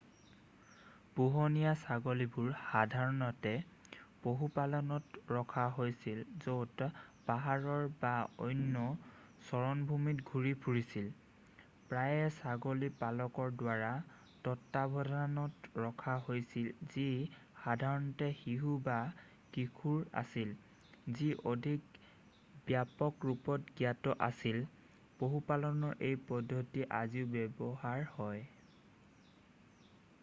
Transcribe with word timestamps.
পোহনীয়া 1.21 1.71
ছাগলীবোৰ 1.85 2.45
সাধাৰণতে 2.59 3.51
পশুপালত 4.25 5.19
ৰখা 5.37 5.63
হৈছিল 5.79 6.21
য'ত 6.45 6.85
পাহাৰৰ 7.27 7.83
বা 8.03 8.13
অন্য 8.45 8.83
চাৰণভূমিত 9.49 10.23
ঘূৰি 10.31 10.53
ফুৰিছিল 10.63 11.09
প্ৰায়েই 11.89 12.31
ছাগলী 12.37 12.89
পালকৰ 13.03 13.51
দ্বাৰা 13.63 13.89
তত্ত্বাৱধানত 14.47 15.83
ৰখা 15.87 16.15
হৈছিল 16.29 16.71
যি 16.95 17.05
সাধাৰণতে 17.65 18.29
শিশু 18.41 18.77
বা 18.87 18.97
কিশোৰ 19.57 20.07
আছিল 20.23 20.55
যি 21.19 21.29
অধিক 21.55 22.01
ব্যাপক 22.71 23.29
ৰূপত 23.31 23.69
জ্ঞাত 23.83 24.17
আছিল 24.31 24.63
পশুপালনৰ 25.21 26.03
এই 26.11 26.21
পদ্ধতি 26.33 26.89
আজিও 27.03 27.31
ব্যৱহাৰ 27.37 28.09
হয় 28.15 28.41